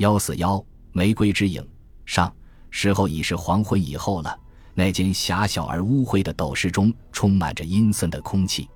[0.00, 1.62] 幺四幺玫瑰之影
[2.06, 2.34] 上，
[2.70, 4.34] 时候已是黄昏以后了。
[4.72, 8.66] 那间狭小而污秽的斗室中充满着阴森的空气。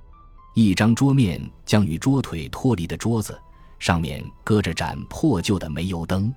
[0.54, 3.40] 一张桌面将与桌腿脱离的桌子，
[3.78, 6.30] 上面搁着盏破旧的煤油灯，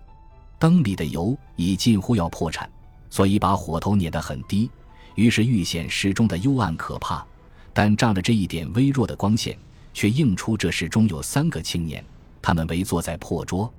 [0.58, 2.72] 灯里的油已近乎要破产，
[3.10, 4.72] 所以把火头捻得很低，
[5.16, 7.26] 于是愈显室中的幽暗可怕。
[7.74, 9.60] 但仗着这一点微弱的光线，
[9.94, 12.02] 却映出这室中有三个青年，
[12.42, 13.72] 他们围坐在破桌，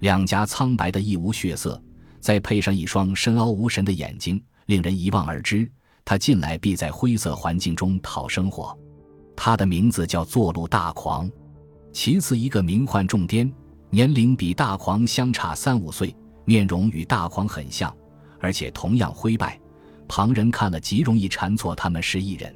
[0.00, 1.80] 两颊苍白的一无血色，
[2.20, 5.70] 再配上一双深凹无神的眼睛，令人一望而知，
[6.04, 8.76] 他近来必在灰色环境中讨生活。
[9.36, 11.30] 他的名字叫坐路大狂，
[11.92, 13.50] 其次一个名唤仲颠，
[13.90, 17.94] 年龄比大狂相差三五岁，面容与大狂很像，
[18.40, 19.58] 而且同样灰败，
[20.06, 22.54] 旁人看了极容易缠错他们是一人。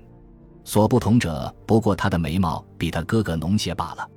[0.65, 4.09] 所不同者，不过他的眉毛比他哥哥浓些罢了。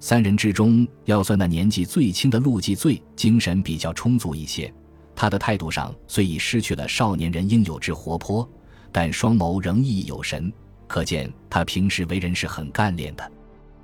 [0.00, 4.72] 三人之中，要算那年纪最轻的陆继最精神比较充足一些。
[5.14, 8.48] 他的态度上虽已失去了少年人应有之活泼，
[8.90, 10.50] 但双眸仍熠熠有神。
[10.88, 13.30] 可见他平时为人是很干练的，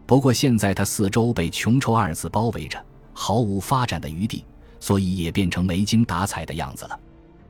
[0.06, 4.42] 不过现在他四周被“穷愁”二字包围着，毫无发展的余地，
[4.80, 6.98] 所以也变成没精打采的样子了。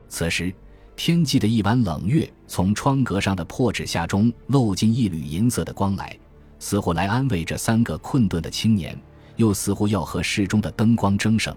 [0.09, 0.53] 此时，
[0.97, 6.15] 天际的一弯冷月从窗格上的破纸下中漏进一缕银色的光来，
[6.59, 8.99] 似乎来安慰这三个困顿的青年，
[9.35, 11.55] 又似乎要和室中的灯光争胜。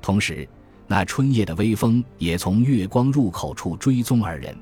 [0.00, 0.48] 同时，
[0.86, 4.56] 那春夜的微风也从月光入口处追踪二人。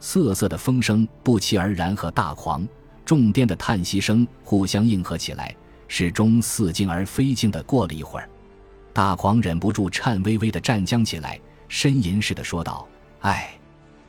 [0.00, 2.66] 瑟瑟的风声不期而然，和大狂、
[3.04, 5.54] 重颠的叹息声互相应和起来，
[5.86, 8.28] 始终似静而非静的过了一会儿，
[8.92, 12.88] 大狂忍不住颤巍巍的站僵起来，呻吟似的说道
[13.20, 13.50] ：“哎，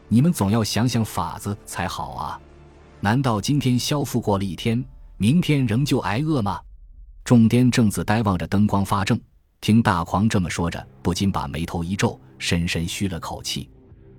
[0.08, 2.40] 你们总要想想法子才好啊！
[3.00, 4.84] 难道今天消复过了一天，
[5.24, 6.60] 明天仍旧挨饿吗？”
[7.24, 9.18] 重癫正自呆望着灯光发怔，
[9.62, 13.70] 听大狂这么说着，不禁把眉头一皱，深深吁了口气，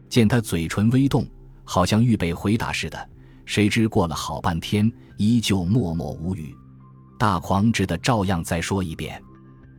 [0.09, 1.27] 见他嘴唇微动。
[1.63, 3.09] 好像预备回答似的，
[3.45, 6.55] 谁知过了好半天，依旧默默无语。
[7.19, 9.23] 大狂只得照样再说一遍。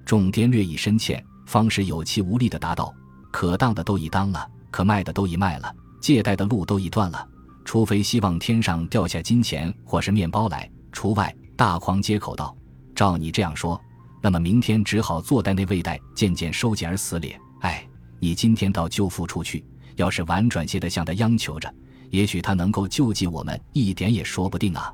[0.06, 2.94] 众癫略一深欠，方是有气无力的答道
[3.34, 7.28] ：“可当的都已当了，可卖的都已卖了，借贷的路都已断了。
[7.64, 12.58] 除非希望天上掉下金钱或是面包来，除外。”大狂接口道
[12.96, 13.80] ：“照你这样说，
[14.22, 17.40] 那么明天只好坐在那位贷渐渐收紧而死咧。
[17.60, 17.88] 哎，
[18.20, 19.64] 你今天到舅父处去。”
[19.96, 21.74] 要是婉转些的向他央求着，
[22.10, 24.94] 也许他能够救济我们一点也说不定啊！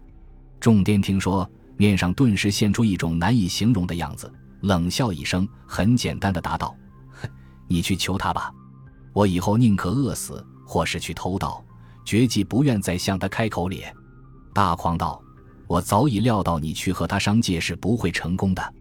[0.59, 4.31] 众癫听说，面上顿时现出一种难以形容的样子，
[4.61, 6.75] 冷笑一声，很简单的答道
[7.19, 7.27] ：“哼，
[7.67, 8.53] 你去求他吧，
[9.11, 11.65] 我以后宁可饿死，或是去偷盗，
[12.05, 13.91] 绝计不愿再向他开口咧。”
[14.53, 15.19] 大狂道
[15.71, 18.73] ：“我早已料到你去和他商界是不会成功的。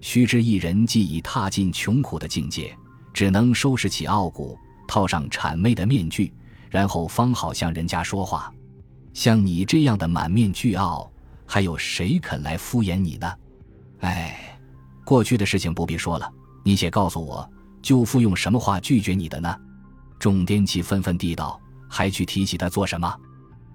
[0.00, 2.74] 须知一人既已踏进穷苦的境界，
[3.12, 4.58] 只能收拾起傲骨。”
[4.88, 6.32] 套上谄媚的面具，
[6.70, 8.50] 然后方好向人家说话。
[9.12, 11.12] 像你这样的满面倨傲，
[11.44, 13.30] 还有谁肯来敷衍你呢？
[14.00, 14.58] 哎，
[15.04, 16.32] 过去的事情不必说了，
[16.64, 17.48] 你且告诉我，
[17.82, 19.54] 舅父用什么话拒绝你的呢？
[20.18, 23.14] 众颠气纷纷地道：“还去提起他做什么？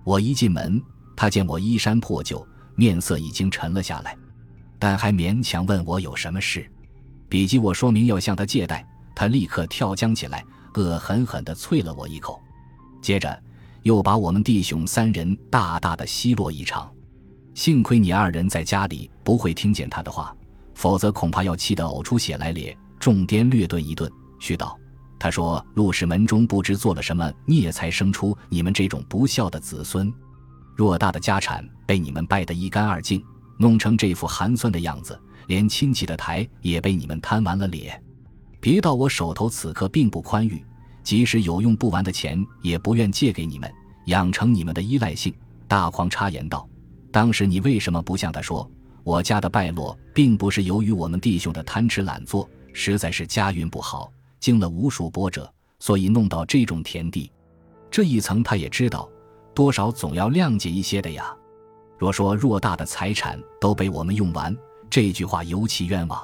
[0.04, 0.82] 我一进门，
[1.16, 2.46] 他见我衣衫破旧，
[2.76, 4.18] 面色已经沉了下来，
[4.78, 6.70] 但还勉强问我有什么事。
[7.28, 10.44] 比及我说明要向他借贷，他立刻跳江起来。”
[10.78, 12.38] 恶狠狠地啐了我一口，
[13.02, 13.42] 接着
[13.84, 16.92] 又把我们弟兄三人大大的奚落一场。
[17.54, 20.36] 幸亏你二人在家里不会听见他的话，
[20.74, 22.78] 否则恐怕要气得呕出血来咧。
[23.00, 24.78] 众颠略顿一顿，续道
[25.18, 30.14] ：“他说陆氏门中不知做了什么孽，才生出你们这种不孝的子孙。
[30.76, 33.24] 偌大的家产被你们败得一干二净，
[33.58, 38.02] 弄成这副寒酸的样子，连亲戚的台也被你们贪完了咧。”
[38.60, 40.66] 别到我手头此刻并不宽裕，
[41.04, 43.72] 即使有用不完的钱，也不愿借给你们，
[44.06, 45.32] 养成你们的依赖性。
[45.68, 46.68] 大狂插言道
[47.12, 48.70] ：“当时你为什么不向他说，
[49.04, 55.48] 我家的败落并不是由于我们弟兄的贪吃懒做，实在是家运不好，经了无数波折，
[55.80, 57.32] 所以弄到这种田地。
[57.92, 59.08] 这一层他也知道，
[59.56, 61.36] 多少总要谅解一些的呀。
[61.98, 64.56] 若说偌大的财产都被我们用完，
[64.90, 66.24] 这句话尤其冤枉。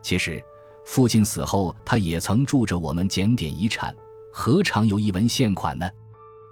[0.00, 0.42] 其实。”
[0.82, 3.94] 父亲死后，他也曾助着我们检点遗产，
[4.32, 5.88] 何尝有一文现款呢？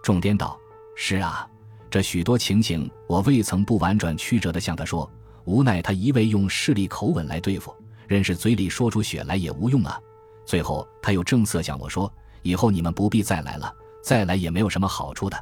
[0.02, 0.56] 众颠道
[0.94, 1.48] ：“是啊，
[1.90, 5.10] 这许多情形，我未曾不婉转曲折地向他说，
[5.44, 7.74] 无奈他一味用势利口吻来对付，
[8.06, 9.98] 任是嘴里说出血来也无用啊。
[10.44, 12.12] 最后他又正色向我说
[12.42, 13.74] ：‘以后你们不必再来了，
[14.04, 15.36] 再来也没有什么好处的。’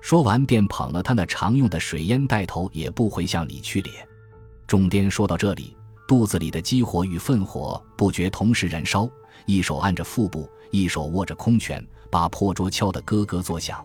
[0.00, 3.92] 说完便捧了他那常用的水烟袋头，也不回向里去咧。”
[4.66, 5.76] 众颠说到这里。
[6.08, 9.10] 肚子里的激火与愤火不觉同时燃烧，
[9.44, 13.84] 一手按着腹部，一手握着空拳，把破桌敲得咯咯作响。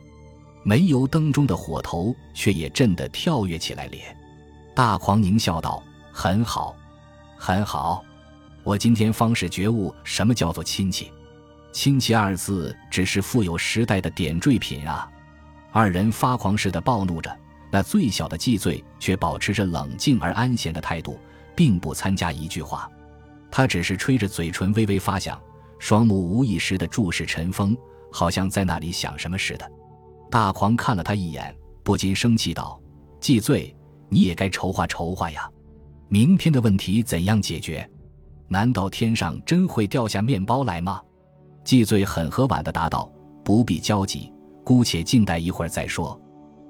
[0.64, 4.16] 煤油灯中的火头却也震得跳跃起来咧。
[4.76, 5.82] 大狂狞笑道
[6.14, 6.76] ：“很好，
[7.40, 8.06] 很好，
[8.64, 11.12] 我今天方是觉悟什么叫做亲戚。
[11.72, 15.10] 亲戚二字只是富有时代的点缀品啊！”
[15.72, 17.36] 二人发狂似的暴怒着，
[17.72, 21.18] 那最小的季罪却保持着冷静而安闲的态度，
[21.56, 22.90] 并不参加一句话。
[23.50, 25.40] 他只是吹着嘴唇微微发响，
[25.80, 27.76] 双目无意识地注视陈峰，
[28.12, 29.72] 好像在那里想什么似的。
[30.30, 31.54] 大狂看了他一眼，
[31.84, 32.80] 不禁生气道
[33.20, 33.76] ：“季罪，
[34.10, 35.50] 你也该筹划筹划呀！
[36.08, 37.90] 明天的问题怎样解决？
[38.48, 41.02] 难道天上真会掉下面包来吗？”
[41.64, 43.12] 季罪很和婉地答道
[43.44, 44.31] ：“不必焦急，
[44.64, 46.20] 姑且静待一会儿再说。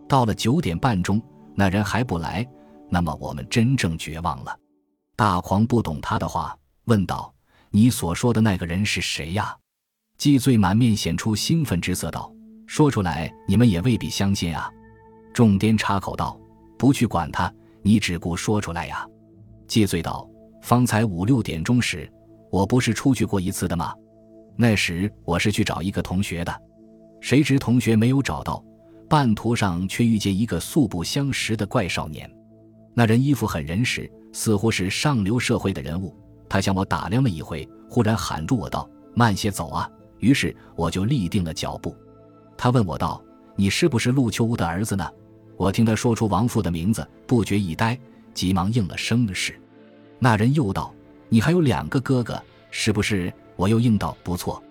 [0.08, 1.22] 到了九点半钟，
[1.56, 2.48] 那人还不来，
[2.90, 4.58] 那么我们真正绝望了。”
[5.16, 7.34] 大狂不懂他的话，问道
[7.70, 9.56] ：“你所说的那个人是谁呀？”
[10.18, 12.32] 季罪满面显出兴奋之色，道。
[12.68, 14.72] 说出来，你们也未必相信啊！
[15.34, 16.40] 众癫插口道
[16.80, 19.06] ：“不去管他，你只顾说出来呀。”
[19.68, 20.26] 季罪道
[20.64, 22.10] ：“方才五六点钟时，
[22.50, 23.94] 我不是出去过一次的吗？
[24.56, 26.62] 那时我是去找一个同学的，
[27.22, 28.62] 谁知同学没有找到，
[29.08, 32.30] 半途上却遇见一个素不相识的怪少年。
[32.94, 36.14] 那人衣服很人实，似乎是上流社会的人物。
[36.50, 39.90] 他向我打量了一回，忽然喊住我道：‘慢些走啊！’
[40.20, 41.96] 于是我就立定了脚步。”
[42.58, 43.24] 他问我道
[43.56, 45.10] ：“你是不是陆秋乌的儿子呢？”
[45.58, 47.98] 我听他说出王父的名字，不觉一呆，
[48.34, 49.54] 急忙应了声是。
[50.18, 50.94] 那人又道
[51.30, 52.42] ：“你还有两个哥哥，
[52.72, 54.62] 是不是？”我又应道：“不错。”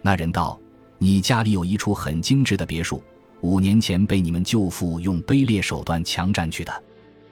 [0.00, 0.58] 那人道
[1.00, 3.00] ：“你家里有一处很精致的别墅，
[3.40, 6.82] 五年前被你们舅父用卑劣手段强占去的，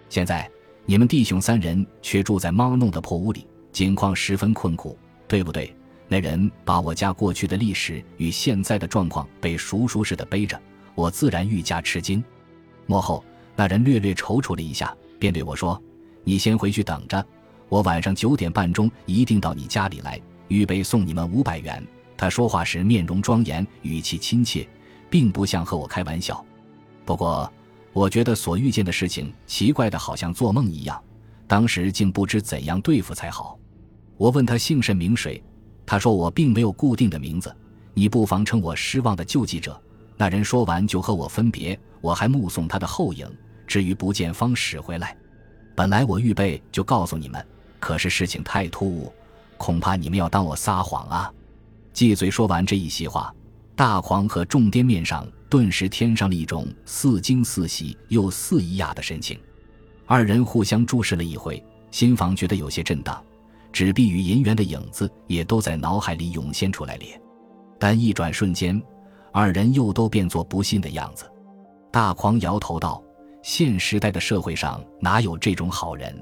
[0.09, 0.49] 现在
[0.85, 4.97] 你们弟兄三人却住在猫弄的破屋里，境况十分困苦，
[5.27, 5.75] 对不对？”
[6.09, 10.57] 那人把我家过去的历史与现在的状况被熟熟似的背着，
[10.95, 12.23] 我自然愈加吃惊。
[12.87, 13.25] 幕后
[13.57, 15.83] 那人略略踌躇了一下，便对我说
[16.23, 17.27] ：“你先回去等着，
[17.69, 21.85] 我晚上九点半钟一定到你家里来，预备送你们五百元。”
[22.17, 24.69] 他说话时面容庄严，语气亲切，
[25.11, 26.45] 并不像和我开玩笑。
[27.05, 27.53] 不过，
[27.93, 31.03] 我觉得所遇见的事情奇怪的，好像做梦一样，
[31.47, 33.59] 当时竟不知怎样对付才好。
[34.17, 35.43] 我问他姓甚名谁。
[35.89, 37.55] 他说：“我并没有固定的名字，
[37.95, 39.81] 你不妨称我失望的救济者。”
[40.19, 43.31] 那人说完就和我分别，我还目送他的后影，
[43.69, 45.17] 至于不见方驶回来。
[45.77, 47.47] 本来我预备就告诉你们，
[47.79, 49.13] 可是事情太突兀，
[49.57, 51.33] 恐怕你们要当我撒谎啊！
[51.97, 53.35] 季嘴说完这一席话，
[53.75, 59.41] 大狂和众癫面上顿时添上了一种似惊似喜又似疑讶的神情。
[60.05, 63.25] 二人互相注视了一回，心房觉得有些震荡。
[63.73, 67.05] 纸币与银元的影子也都在脑海里涌现出来了，
[67.79, 68.79] 但一转瞬间，
[69.33, 71.25] 二人又都变作不信的样子。
[71.91, 73.03] 大狂摇头道
[73.43, 76.15] ：“现时代的社会上哪有这种好人？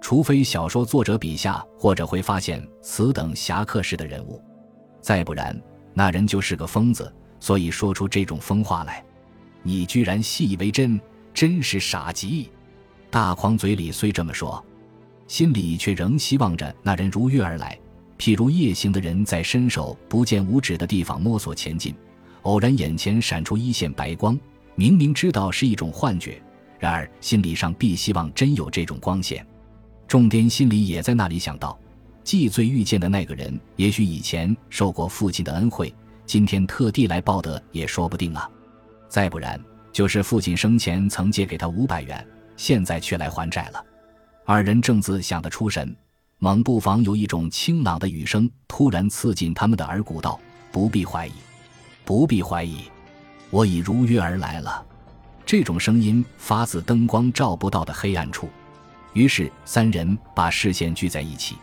[0.00, 4.40] 除非小说作者笔下，或者会发现此等侠客式的人物，
[5.00, 5.58] 再不然，
[5.94, 9.04] 那人就是个疯子，所以说出这种疯话来。
[9.62, 11.00] 你居然信以为真，
[11.34, 12.50] 真是傻极！”
[13.10, 14.64] 大狂嘴里虽这么说。
[15.26, 17.78] 心里却仍希望着那人如约而来，
[18.18, 21.94] 譬如夜行的人在伸手不见五指的地方摸索前进，
[22.42, 24.36] 偶然眼前闪出一线白光，
[24.74, 26.42] 明明知道是一种幻觉，
[26.80, 29.46] 然而心理上必希望真有这种光线。
[30.08, 31.78] 重点心里也在那里想到，
[32.22, 35.92] 既最遇见的那个人，也许以前受过父亲的恩惠，
[36.26, 38.48] 今天特地来报德也说不定啊。
[39.08, 39.60] 再不然，
[39.92, 42.24] 就是父亲生前曾借给他五百元，
[42.56, 43.84] 现在却来还债了。
[44.44, 45.94] 二人正自想得出神，
[46.38, 50.38] 猛不防有一种清朗的语声突然刺进他们的耳骨，道
[50.70, 51.32] ：“不必怀疑，
[52.04, 52.82] 不必怀疑，
[53.50, 54.84] 我已如约而来了。”
[55.44, 58.48] 这种声音发自灯光照不到的黑暗处，
[59.14, 61.56] 于是三人把视线聚在一起，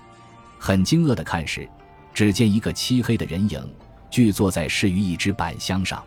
[0.59, 1.67] 很惊愕的看时，
[2.13, 3.61] 只见一个漆黑的人影
[4.09, 6.03] 聚坐在适于一只板箱上。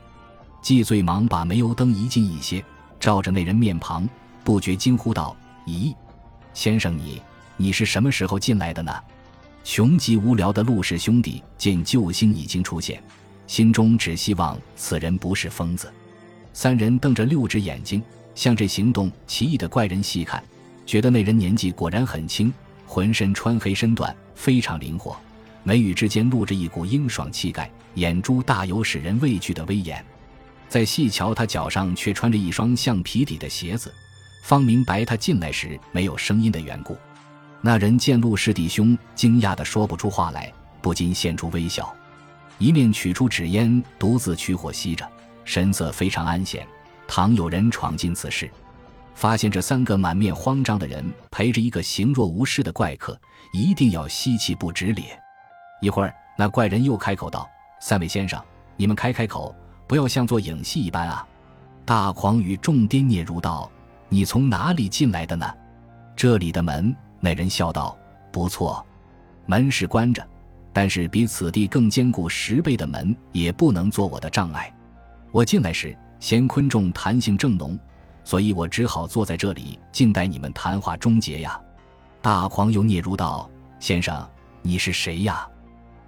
[0.62, 2.62] 季最忙把煤油灯移近一些，
[2.98, 4.08] 照着那人面庞，
[4.44, 5.34] 不觉惊呼道
[5.66, 5.94] ：“咦！”
[6.52, 7.22] 先生，你
[7.56, 8.92] 你是什么时候进来的呢？
[9.62, 13.02] 穷极无聊的陆氏兄弟见救星已经出现，
[13.46, 15.92] 心中只希望此人不是疯子。
[16.52, 18.02] 三人瞪着六只眼睛，
[18.34, 20.42] 向这行动奇异的怪人细看，
[20.84, 22.52] 觉得那人年纪果然很轻，
[22.90, 25.16] 浑身穿黑身段，非常灵活，
[25.62, 30.04] 眉宇之间露着一股英爽气概，眼珠大有使人畏惧的威严。
[30.68, 33.94] 再细瞧他脚上，却穿着一双橡皮底的鞋子。
[34.42, 36.98] 方明白他进来时没有声音的缘故，
[37.60, 41.94] 那人见陆氏弟兄惊讶的说不出话来，不禁现出微笑，
[42.58, 45.08] 一面取出纸烟，独自取火吸着，
[45.44, 46.66] 神色非常安闲。
[47.06, 48.50] 倘有人闯进此室，
[49.14, 53.18] 发现这三个满面慌张的人陪着一个形若无事的怪客，
[53.52, 55.20] 一定要吸气不止咧。
[55.82, 57.48] 一会儿，那怪人又开口道
[57.80, 58.42] ：“三位先生，
[58.76, 59.54] 你们开开口，
[59.86, 61.26] 不要像做影戏一般啊！”
[61.84, 63.70] 大狂与众颠孽如道
[64.08, 65.46] ：“你从哪里进来的呢？”
[66.14, 67.96] 这里的门，那人笑道
[68.30, 68.84] ：“不错，
[69.46, 70.26] 门是关着，
[70.72, 74.72] 但是比此地更坚固十倍的门也不能做我的障碍。
[75.32, 77.78] 我进来时，贤坤众谈性正浓，
[78.24, 81.60] 所以我只好坐在这里，静待你们谈话终结呀。”
[82.22, 83.48] 大狂又嗫嚅道
[83.80, 84.28] ：“先生，
[84.62, 85.48] 你是谁呀？”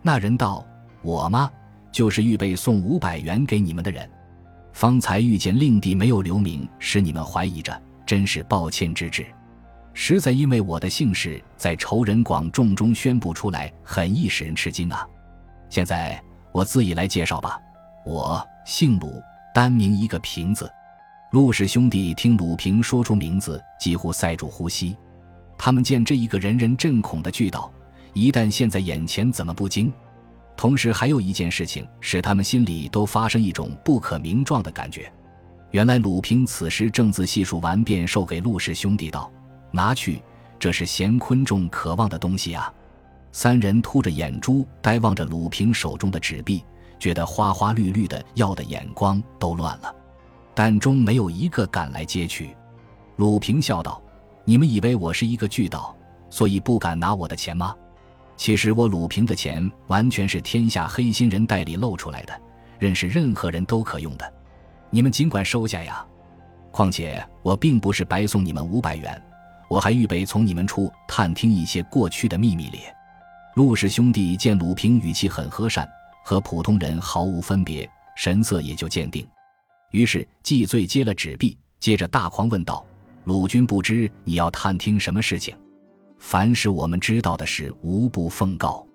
[0.03, 0.65] 那人道
[1.01, 1.51] ：“我吗？
[1.91, 4.09] 就是预备送五百元给你们的人。
[4.73, 9.27] 方才遇见令弟没有留名，使你们怀疑着，真是抱歉之至。
[9.95, 15.07] 实在因为我的姓氏在仇人广众中宣布出来，很易使人吃惊啊。
[15.69, 17.61] 现在我自己来介绍吧，
[18.05, 19.23] 我姓鲁，
[19.55, 20.71] 单名一个平字。”
[21.33, 24.95] 陆氏兄弟听鲁平说出名字，几乎塞住呼吸。
[25.57, 27.73] 他们见这一个人人震恐的巨盗。
[28.13, 29.91] 一旦现在眼前，怎么不惊？
[30.59, 35.11] 同时还有一件事情使他们心里都发生一种不可名状的感觉。
[35.71, 39.33] 原来鲁平此时正自细数完，便授给陆氏兄弟道
[39.73, 40.23] ：“拿去，
[40.59, 42.71] 这是贤坤众渴望的东西啊！”
[43.33, 46.63] 三人凸着眼珠呆望着鲁平手中的纸币，
[46.99, 49.95] 觉得花花绿绿的，要的眼光都乱了，
[50.55, 52.57] 但终没有一个敢来接去。
[53.17, 54.01] 鲁平笑道
[54.45, 55.95] ：“你们以为我是一个巨盗，
[56.31, 57.75] 所以不敢拿我的钱吗？”
[58.37, 62.33] 其实我鲁平的钱完全是天下黑心人袋里漏出来的，
[62.79, 64.33] 认识任何人都可用的，
[64.91, 66.05] 你们尽管收下呀。
[66.73, 69.23] 况且我并不是白送你们五百元，
[69.69, 72.93] 我还预备从你们处探听一些过去的秘密咧。
[73.55, 75.87] 陆氏兄弟见鲁平语气很和善，
[76.25, 79.25] 和普通人毫无分别，神色也就坚定。
[79.93, 82.85] 于是季罪接了纸币，接着大狂问道
[83.25, 85.57] ：“鲁君不知你要探听什么事情？”
[86.19, 88.87] 凡是我们知道的事，无不奉告。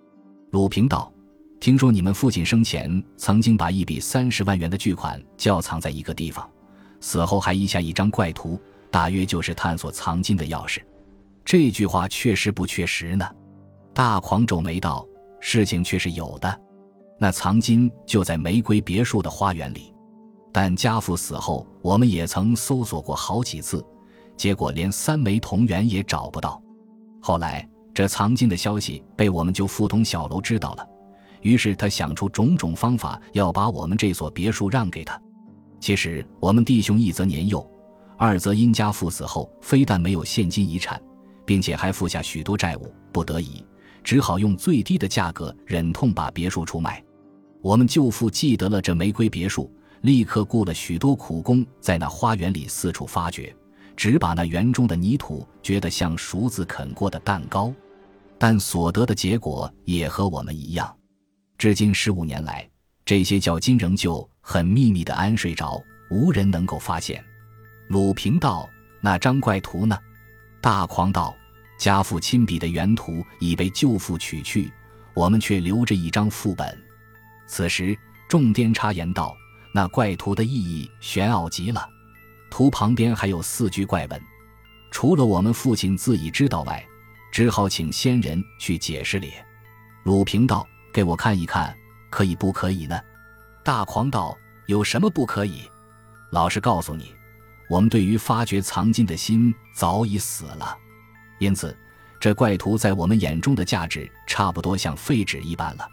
[0.51, 1.11] 鲁平道
[1.59, 6.49] ：“听说你们父亲生前曾经把一笔三十万元的巨款窖藏在一个地方，
[6.99, 10.81] 死后还遗下一张怪图，大约就是探索藏金的钥匙。
[11.43, 13.25] 这句话确实不确实呢？”
[13.93, 15.05] 大狂皱眉道
[15.41, 16.61] ：“事情却是有的。
[17.19, 19.91] 那藏金就在玫瑰别墅的花园里，
[20.51, 23.83] 但家父死后，我们也曾搜索过好几次，
[24.35, 26.61] 结果连三枚铜元也找不到。”
[27.21, 30.87] 后来，这藏金的消息被我们舅父同小楼知道了，
[31.41, 35.19] 于是他想出种种方法，要把我们这所别墅让给他。
[35.79, 37.65] 其实我们弟兄一则年幼，
[38.17, 41.01] 二则因家父死后非但没有现金遗产，
[41.45, 43.63] 并且还负下许多债务，不得已
[44.03, 47.03] 只好用最低的价格忍痛把别墅出卖。
[47.61, 53.55] 我们舅父记得了这玫瑰别墅，立刻雇了许多苦工在那花园里四处发掘。
[53.95, 57.73] 只把那园中的泥土觉得像熟子啃过的蛋糕，
[58.37, 60.95] 但所得的结果也和我们一样。
[61.57, 62.69] 至今十五年来，
[63.03, 67.23] 这些脚金仍旧很秘密的安睡着，无人能够发现。
[67.87, 68.69] 鲁平道
[69.01, 69.97] ：“那张怪图呢？”
[70.61, 71.35] 大狂道
[71.79, 74.71] ：“家父亲笔的原图已被舅父取去，
[75.15, 76.77] 我们却留着一张副本。”
[77.47, 77.97] 此时，
[78.29, 79.35] 众颠插言道
[79.73, 81.87] ：“那怪图的意义玄奥极了。”
[82.49, 84.21] 图旁边还有四句怪文，
[84.89, 86.83] 除了我们父亲自己知道外，
[87.31, 89.45] 只好请仙人去解释咧。
[90.03, 91.75] 鲁平道：“给我看一看，
[92.09, 92.99] 可以不可以呢？”
[93.63, 94.35] 大狂道
[94.67, 95.61] ：“有什么不可以？
[96.31, 97.13] 老实告诉你，
[97.69, 100.77] 我们对于发掘藏金的心早已死了，
[101.39, 101.77] 因此
[102.19, 105.87] 这怪图在我们眼中的价值差不多像废纸一般了。”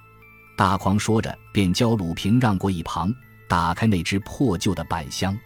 [0.56, 3.12] 大狂说着，便教鲁平让过一旁，
[3.48, 5.38] 打开那只破旧的板箱。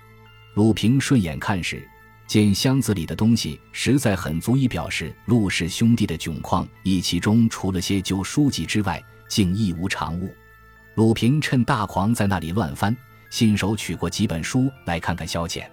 [0.55, 1.87] 鲁平顺眼看时，
[2.27, 10.35] 见箱子里的东西实在很足以表示陆氏兄弟的窘况，一其中除了些旧书籍之外，竟一无长物。
[10.95, 12.97] 鲁平趁大狂在那里乱翻，
[13.31, 15.65] 信手取过几本书来看看消遣。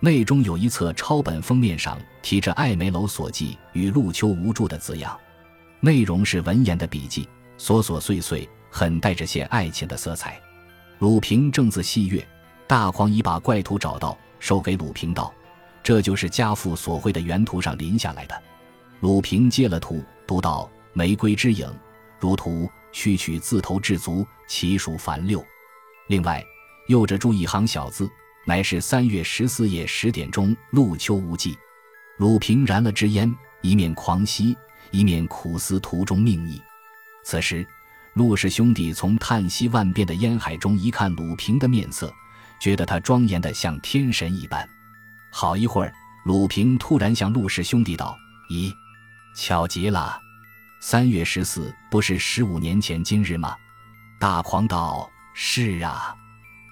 [0.00, 5.16] 内中有一册抄本，封面上提着艾梅楼所记与陆秋无著的字样，
[5.80, 10.38] 内容是文言的笔记，琐琐碎碎，很带着些爱情的色彩。
[10.98, 12.26] 鲁平正自细阅。
[12.66, 15.32] 大狂已把怪图找到，授给鲁平道
[15.82, 18.42] ：“这就是家父所绘的原图上临下来的。”
[19.00, 21.72] 鲁平接了图，读道：“玫瑰之影，
[22.18, 25.44] 如图，须取字头至足，其数繁六。”
[26.08, 26.42] 另外，
[26.88, 28.10] 右着注一行小字，
[28.44, 31.56] 乃是三月十四夜十点钟，陆秋无忌。
[32.16, 34.56] 鲁平燃了支烟，一面狂吸，
[34.90, 36.60] 一面苦思途中命意。
[37.22, 37.64] 此时，
[38.16, 42.10] 陆氏兄弟从叹息万变的烟海中一看鲁平的面色，
[42.58, 44.66] 觉得他庄严的像天神一般。
[45.30, 45.92] 好一会儿，
[46.24, 48.16] 鲁平突然向陆氏兄弟道
[48.50, 48.72] ：“咦，
[49.36, 50.18] 巧极了！
[50.80, 53.54] 三月十四不是十五年前今日吗？”
[54.18, 55.06] 大狂道
[55.36, 56.16] ：“是啊，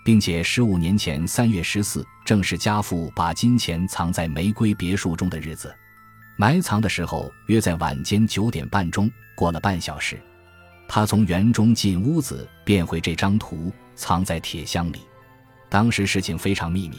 [0.03, 5.77] 并且十五年前三月十四正是家父把金钱藏在玫瑰别墅中的日子。
[6.39, 9.11] 埋藏的时候约在晚间九点半钟。
[9.37, 10.19] 过了半小时。”
[10.87, 15.01] 他从园中进屋子，便会这张图藏在铁箱里。
[15.69, 16.99] 当时事情非常秘密，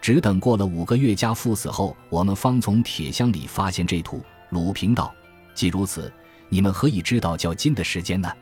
[0.00, 4.22] 只等过了五个月，家父死后，我们方从铁箱里发现这图。
[4.50, 5.14] 鲁平道
[5.54, 6.12] ：“既如此，
[6.48, 8.32] 你们何以知道叫金的时间呢？”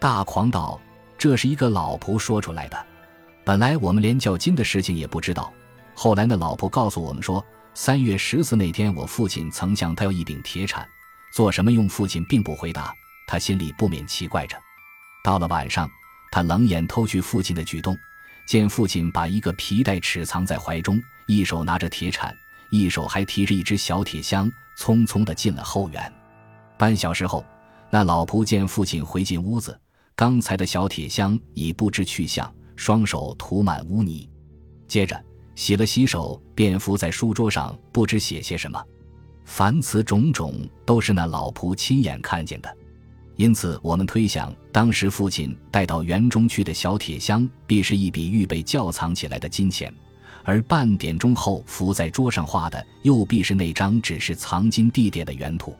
[0.00, 0.80] 大狂道
[1.18, 2.86] ：“这是一个老仆说出来的。
[3.44, 5.52] 本来我们连叫金的事情也不知道。
[5.94, 7.44] 后来那老仆告诉我们说，
[7.74, 10.88] 三月十四那天，我父亲曾向他要一柄铁铲，
[11.32, 11.88] 做什么用？
[11.88, 12.94] 父亲并不回答。”
[13.30, 14.56] 他心里不免奇怪着。
[15.22, 15.88] 到了晚上，
[16.32, 17.96] 他冷眼偷去父亲的举动，
[18.44, 22.36] 见父亲把一个皮带尺藏在怀中，一手拿着铁铲，
[22.72, 26.12] 一手还提着一只小铁箱，匆匆地进了后园。
[26.76, 27.46] 半小时后，
[27.88, 29.80] 那老仆见父亲回进屋子，
[30.16, 34.28] 刚才的小铁箱已不知去向，双手涂满污泥。
[34.88, 38.84] 接着洗了洗手，便伏在书桌上，不知写些什么。
[39.44, 42.76] 凡此种种，都是那老仆亲眼看见的。
[43.40, 49.90] 因此，我们推想，当时父亲带到园中去的小铁箱，必是一笔预备窖藏起来的金钱；
[50.44, 55.74] 而半点钟后伏在桌上画的，又必是那张只是藏金地点的原图。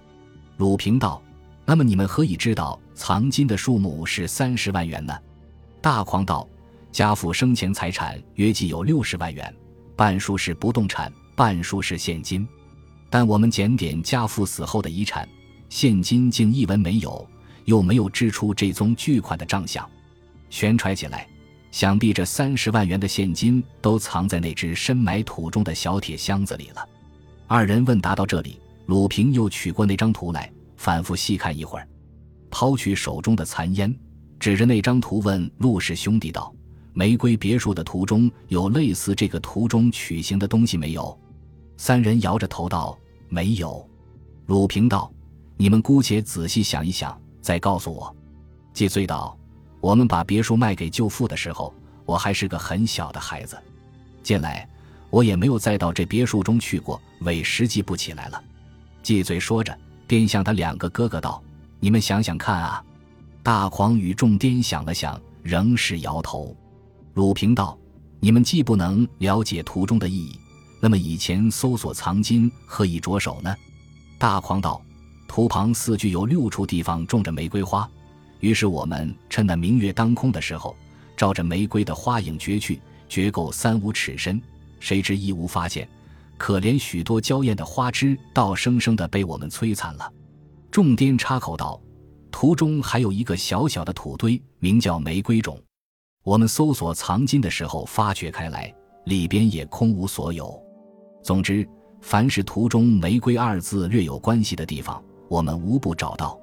[0.57, 1.23] 鲁平道
[1.67, 5.15] ：“那么你们何以知道藏金的数目是三十万元呢？”
[5.83, 6.49] 大狂道
[6.91, 9.55] ：“家父生前财产约计有六十万元，
[9.95, 12.49] 半数是不动产，半数是现金。
[13.11, 15.29] 但我们检点家父死后的遗产，
[15.69, 17.23] 现金竟一文没有。”
[17.71, 19.89] 又没有支出这宗巨款的账项，
[20.49, 21.25] 悬揣起来，
[21.71, 26.85] 想必这三十万元的现金都藏在那只深埋土中的小铁箱子里了。
[27.47, 31.87] 二人问答到这里，鲁平又取过那张图来，反复细看一会儿，
[32.51, 33.95] 抛去手中的残烟，
[34.41, 36.53] 指着那张图问陆氏兄弟道
[36.93, 41.17] ：“玫瑰别墅的图中有类似这个图中曲形的东西没有？”
[41.79, 42.99] 三人摇着头道
[43.31, 43.89] ：“没有。”
[44.47, 45.09] 鲁平道
[45.57, 48.15] ：“你们姑且仔细想一想。”再告诉我，
[48.73, 49.37] 季醉道
[49.81, 51.73] ：“我们把别墅卖给舅父的时候，
[52.05, 53.59] 我还是个很小的孩子。
[54.23, 54.69] 近来
[55.09, 58.43] 我也没有再到这别墅中去过，委实记不起来了。”
[59.03, 59.77] 季醉说着，
[60.07, 61.43] 便向他两个哥哥道
[61.81, 62.85] ：“你们想想看啊！”
[63.43, 66.55] 大狂与众颠想了想，仍是摇头。
[67.15, 67.77] 鲁平道
[68.21, 70.39] ：“你们既不能了解图中的意义，
[70.79, 73.57] 那么以前搜索藏金何以着手呢？”
[74.19, 74.81] 大狂道。
[75.31, 77.89] 图旁四句有六处地方种着玫瑰花，
[78.41, 80.75] 于是我们趁那明月当空的时候，
[81.17, 84.43] 照着玫瑰的花影掘去，掘够三五尺深，
[84.81, 85.89] 谁知一无发现。
[86.37, 90.13] 可怜许多娇艳的花枝，倒生生的被我们摧残了。
[90.69, 91.81] 众癫插口道
[92.33, 95.57] ：“图中还有一个小小的土堆，名叫玫瑰冢。
[96.25, 100.61] 我们搜索藏金的时候发掘开来，里边也空无所有。
[101.23, 101.65] 总之，
[102.01, 106.37] 凡是图中‘玫瑰’二字略有关系的地方。”我们无不找到，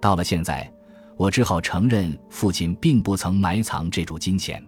[0.00, 0.72] 到了现在，
[1.18, 4.66] 我只好承认父亲并不曾埋藏这株金钱，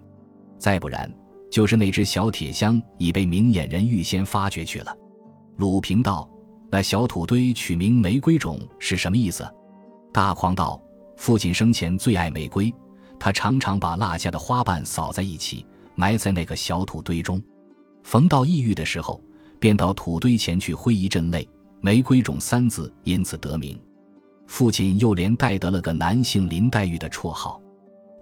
[0.58, 1.10] 再不然，
[1.50, 4.94] 就是那只小铁箱已被明眼人预先发掘去了。
[5.56, 6.28] 鲁平道
[6.70, 9.50] ：“那小土堆取名玫瑰冢是什么意思？”
[10.12, 10.78] 大狂道
[11.16, 12.70] ：“父亲生前最爱玫瑰，
[13.18, 17.42] 他常常把落下的花瓣扫在一起，埋在那个小土堆中。
[18.02, 19.18] 逢到抑郁的时候，
[19.58, 21.48] 便到土堆前去挥一阵泪。”
[21.84, 23.78] 玫瑰种三字因此得名，
[24.46, 27.60] 父亲又连带得了个男性林黛玉的绰号。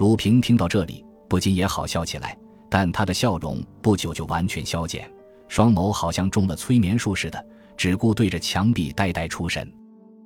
[0.00, 2.36] 鲁平听到这里，不禁也好笑起来，
[2.68, 5.08] 但他的笑容不久就完全消减，
[5.46, 7.46] 双眸好像中了催眠术似的，
[7.76, 9.72] 只顾对着墙壁呆呆出神。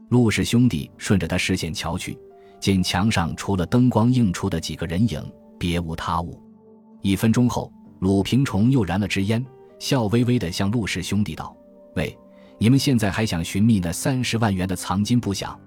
[0.09, 2.19] 陆氏兄弟顺着他视线瞧去，
[2.59, 5.23] 见墙上除了灯光映出的几个人影，
[5.59, 6.43] 别无他物。
[7.03, 9.45] 一分钟后，鲁平重又燃了支烟，
[9.79, 11.55] 笑微微地向陆氏兄弟道
[11.97, 12.17] ：“喂。”
[12.59, 15.59] 你们现在还想寻觅那三十万元的藏金不想？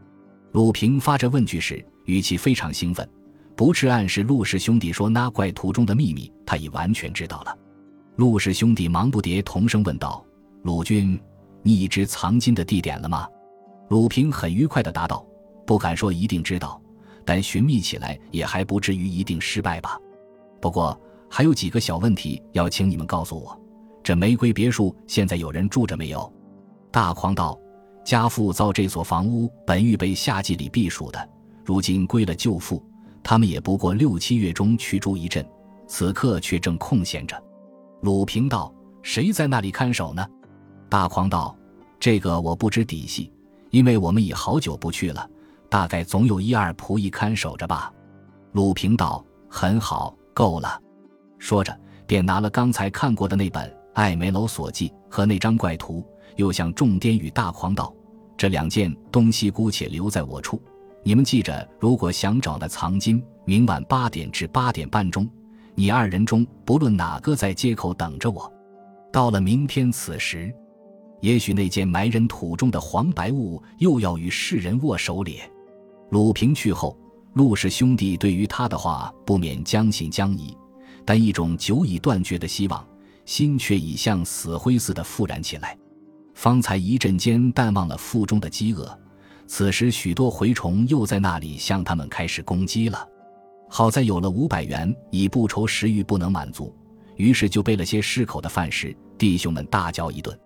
[0.54, 3.08] 鲁平发着问句时，语气非常兴奋，
[3.56, 7.56] 不是暗示陆氏兄弟说那怪图中的秘密，他已完全知道了。
[8.16, 10.26] 陆氏兄弟忙不迭同声问道
[10.64, 11.20] ：“鲁君，
[11.62, 13.28] 你已知藏金的地点了吗？”
[13.90, 15.24] 鲁平很愉快地答道
[15.68, 16.82] ：“不敢说一定知道，
[17.24, 19.96] 但寻觅起来也还不至于一定失败吧。
[20.60, 21.00] 不过
[21.30, 23.58] 还有几个小问题要请你们告诉我：
[24.04, 26.34] 这玫瑰别墅现在有人住着没有？”
[26.92, 27.60] 大狂道
[28.04, 31.30] ：“家父造这所房屋本欲备夏季里避暑的，
[31.64, 32.84] 如今归了舅父，
[33.22, 35.46] 他们也不过六七月中去住一阵，
[35.88, 37.42] 此刻却正空闲着。
[38.02, 38.74] 鲁平道
[39.04, 40.26] ：“谁在那里看守呢？”
[40.90, 41.56] 大狂道
[42.00, 43.32] ：“这个我不知底细，
[43.70, 45.30] 因为我们已好久不去了，
[45.70, 47.94] 大概总有一二仆役看守着吧。”
[48.54, 50.82] 鲁平道：“很好，够了。”
[51.38, 56.04] 说着，便拿了刚才看过的那本《艾梅楼所记》和那张怪图，
[56.40, 57.94] 又向众颠与大狂道。
[58.38, 60.62] 这两件东西姑且留在我处，
[61.04, 65.30] 你们记着，如果想找那藏金，明晚八点至八点半钟，
[65.76, 68.52] 你二人中不论哪个在街口等着我。
[69.12, 70.54] 到了明天此时，
[71.20, 75.52] 也许那件埋人土中的黄白物又要与世人握手咧。
[76.10, 76.98] 鲁平去后，
[77.34, 80.56] 陆氏兄弟对于他的话不免将信将疑，
[81.04, 82.88] 但一种久已断绝的希望，
[83.26, 85.78] 心却已像死灰似的复燃起来。
[86.40, 88.98] 方才一阵间淡忘了腹中的饥饿，
[89.46, 93.06] 此时许多蛔虫又在那里向他们开始攻击了。
[93.70, 96.74] 好在有了五百元，已不愁食欲不能满足，
[97.18, 100.40] 于是就备了些适口的饭食，弟兄们大叫一顿。